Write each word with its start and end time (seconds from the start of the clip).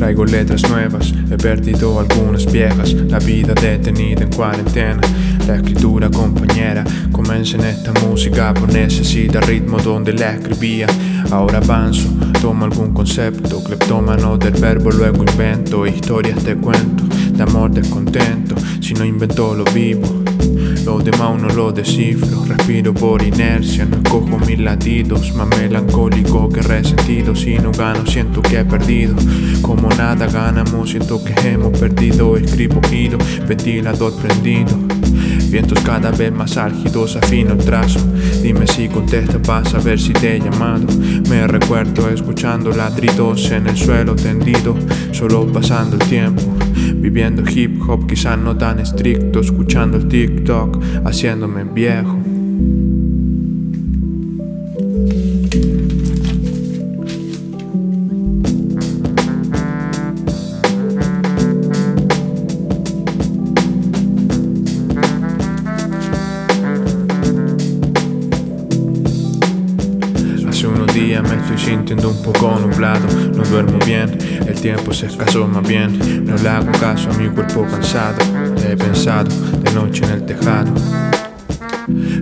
Traigo 0.00 0.24
letras 0.24 0.66
nuevas, 0.70 1.12
he 1.30 1.36
perdido 1.36 2.00
algunas 2.00 2.50
viejas. 2.50 2.94
La 2.94 3.18
vida 3.18 3.52
detenida 3.52 4.22
en 4.22 4.30
cuarentena. 4.30 4.98
La 5.46 5.56
escritura 5.56 6.08
compañera 6.08 6.84
comienza 7.12 7.58
en 7.58 7.64
esta 7.64 7.92
música 8.00 8.54
por 8.54 8.72
necesidad 8.72 9.42
ritmo 9.42 9.76
donde 9.76 10.14
la 10.14 10.32
escribía. 10.36 10.86
Ahora 11.30 11.58
avanzo, 11.58 12.08
tomo 12.40 12.64
algún 12.64 12.94
concepto, 12.94 13.62
cleptómano 13.62 14.38
del 14.38 14.54
verbo, 14.54 14.90
luego 14.90 15.22
invento 15.22 15.86
historias 15.86 16.42
de 16.44 16.56
cuento, 16.56 17.04
de 17.34 17.42
amor 17.42 17.70
descontento. 17.70 18.54
Si 18.80 18.94
no 18.94 19.04
invento 19.04 19.54
lo 19.54 19.64
vivo. 19.64 20.24
Lo 20.84 20.98
demás 20.98 21.40
no 21.40 21.48
lo 21.48 21.72
descifro, 21.72 22.44
respiro 22.46 22.92
por 22.92 23.22
inercia, 23.22 23.84
no 23.84 23.96
escojo 23.96 24.38
mis 24.46 24.58
latidos, 24.58 25.34
más 25.34 25.48
melancólico 25.48 26.48
que 26.48 26.62
resentido, 26.62 27.36
si 27.36 27.58
no 27.58 27.70
gano 27.70 28.06
siento 28.06 28.42
que 28.42 28.60
he 28.60 28.64
perdido, 28.64 29.14
como 29.62 29.88
nada 29.90 30.26
ganamos 30.26 30.90
siento 30.90 31.22
que 31.22 31.34
hemos 31.48 31.78
perdido, 31.78 32.36
escribo 32.36 32.80
giro, 32.88 33.18
ventilador 33.46 34.14
prendido. 34.16 34.76
Vientos 35.50 35.80
cada 35.80 36.12
vez 36.12 36.32
más 36.32 36.56
álgidos, 36.56 37.16
afino 37.16 37.54
el 37.54 37.58
trazo. 37.58 37.98
Dime 38.40 38.68
si 38.68 38.88
contestas 38.88 39.40
para 39.44 39.68
saber 39.68 39.98
si 39.98 40.12
te 40.12 40.36
he 40.36 40.38
llamado. 40.38 40.86
Me 41.28 41.46
recuerdo 41.46 42.08
escuchando 42.08 42.70
ladridos 42.70 43.50
en 43.50 43.66
el 43.66 43.76
suelo 43.76 44.14
tendido, 44.14 44.76
solo 45.12 45.46
pasando 45.52 45.96
el 45.96 46.08
tiempo. 46.08 46.59
Viviendo 47.00 47.42
hip 47.48 47.80
hop, 47.88 48.06
quizás 48.06 48.38
no 48.38 48.56
tan 48.56 48.78
estricto, 48.78 49.40
escuchando 49.40 49.96
el 49.96 50.06
TikTok, 50.06 50.78
haciéndome 51.04 51.64
viejo. 51.64 52.18
Estoy 71.54 71.74
sintiendo 71.74 72.10
un 72.10 72.22
poco 72.22 72.58
nublado, 72.60 73.06
no 73.34 73.42
duermo 73.44 73.78
bien, 73.84 74.16
el 74.46 74.60
tiempo 74.60 74.92
se 74.92 75.06
escasó 75.06 75.46
más 75.48 75.66
bien, 75.66 76.24
no 76.24 76.36
le 76.36 76.48
hago 76.48 76.70
caso 76.72 77.10
a 77.10 77.14
mi 77.14 77.28
cuerpo 77.28 77.66
cansado, 77.68 78.18
he 78.64 78.76
pensado 78.76 79.28
de 79.58 79.72
noche 79.72 80.04
en 80.04 80.10
el 80.10 80.26
tejado. 80.26 80.72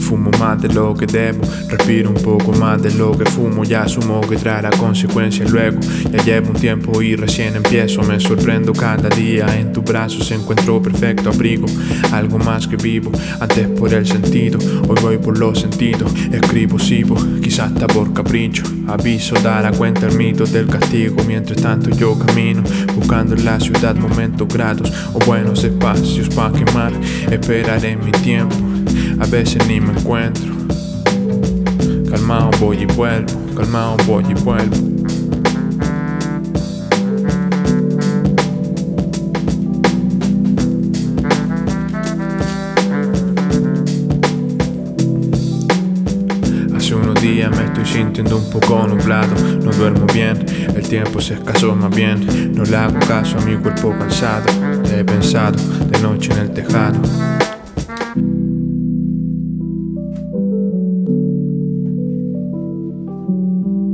Fumo 0.00 0.30
más 0.38 0.60
de 0.62 0.68
lo 0.68 0.94
que 0.94 1.06
debo, 1.06 1.42
respiro 1.68 2.10
un 2.10 2.22
poco 2.22 2.52
más 2.52 2.82
de 2.82 2.94
lo 2.94 3.16
que 3.16 3.24
fumo, 3.24 3.64
ya 3.64 3.82
asumo 3.82 4.20
que 4.20 4.36
traerá 4.36 4.70
consecuencias 4.70 5.50
luego. 5.50 5.80
Ya 6.12 6.24
llevo 6.24 6.50
un 6.50 6.56
tiempo 6.56 7.02
y 7.02 7.16
recién 7.16 7.56
empiezo, 7.56 8.02
me 8.02 8.20
sorprendo 8.20 8.72
cada 8.72 9.08
día. 9.08 9.46
En 9.58 9.72
tus 9.72 9.84
brazos 9.84 10.30
encuentro 10.30 10.80
perfecto 10.80 11.30
abrigo, 11.30 11.66
algo 12.12 12.38
más 12.38 12.66
que 12.66 12.76
vivo, 12.76 13.10
antes 13.40 13.68
por 13.68 13.92
el 13.92 14.06
sentido, 14.06 14.58
hoy 14.88 14.96
voy 15.02 15.18
por 15.18 15.38
los 15.38 15.60
sentidos. 15.60 16.12
Escribo, 16.32 16.78
sigo, 16.78 17.16
quizás 17.42 17.64
hasta 17.64 17.86
por 17.86 18.12
capricho. 18.12 18.62
Aviso, 18.86 19.34
dará 19.42 19.70
cuenta 19.72 20.06
el 20.06 20.16
mito 20.16 20.44
del 20.44 20.66
castigo. 20.66 21.16
Mientras 21.26 21.60
tanto 21.60 21.90
yo 21.90 22.18
camino, 22.18 22.62
buscando 22.94 23.34
en 23.34 23.44
la 23.44 23.58
ciudad 23.58 23.94
momentos 23.96 24.48
gratos 24.48 24.92
o 25.12 25.18
buenos 25.24 25.64
espacios 25.64 26.28
para 26.34 26.52
quemar. 26.52 26.92
Esperaré 27.30 27.96
mi 27.96 28.12
tiempo 28.12 28.73
a 29.20 29.26
veces 29.26 29.66
ni 29.66 29.80
me 29.80 29.92
encuentro. 29.98 30.52
Calmado 32.10 32.50
voy 32.60 32.82
y 32.82 32.86
vuelvo, 32.86 33.32
calmado 33.56 33.96
voy 34.06 34.24
y 34.28 34.34
vuelvo. 34.34 34.94
Me 47.24 47.64
estoy 47.64 47.84
sintiendo 47.84 48.38
un 48.38 48.50
poco 48.50 48.86
nublado, 48.86 49.34
no 49.62 49.70
duermo 49.72 50.06
bien, 50.12 50.44
el 50.74 50.88
tiempo 50.88 51.20
se 51.20 51.34
escasó 51.34 51.74
más 51.74 51.94
bien, 51.94 52.54
no 52.54 52.64
le 52.64 52.76
hago 52.76 52.98
caso 53.00 53.38
a 53.38 53.42
mi 53.42 53.56
cuerpo 53.56 53.94
cansado, 53.98 54.46
he 54.90 55.04
pensado 55.04 55.56
de 55.90 56.00
noche 56.00 56.32
en 56.32 56.38
el 56.38 56.50
tejado. 56.50 57.53